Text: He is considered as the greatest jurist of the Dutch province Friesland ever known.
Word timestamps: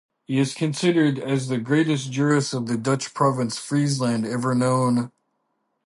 He 0.25 0.39
is 0.39 0.55
considered 0.55 1.19
as 1.19 1.47
the 1.47 1.59
greatest 1.59 2.11
jurist 2.11 2.55
of 2.55 2.65
the 2.65 2.75
Dutch 2.75 3.13
province 3.13 3.59
Friesland 3.59 4.25
ever 4.25 4.55
known. 4.55 5.11